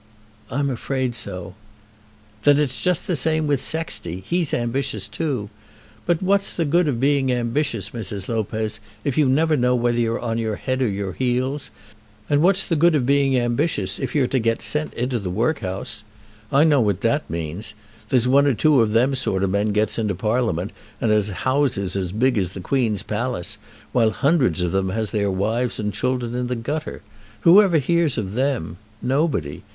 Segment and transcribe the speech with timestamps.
[0.49, 1.53] "I'm afraid so."
[2.41, 4.21] "Then it's just the same with Sexty.
[4.25, 5.51] He's ambitious too.
[6.07, 8.27] But what's the good of being ambitious, Mrs.
[8.27, 11.69] Lopez, if you never know whether you're on your head or your heels?
[12.31, 16.03] And what's the good of being ambitious if you're to get into the workhouse?
[16.51, 17.75] I know what that means.
[18.09, 21.95] There's one or two of them sort of men gets into Parliament, and has houses
[21.95, 23.59] as big as the Queen's palace,
[23.91, 27.03] while hundreds of them has their wives and children in the gutter.
[27.41, 28.77] Who ever hears of them?
[29.03, 29.61] Nobody.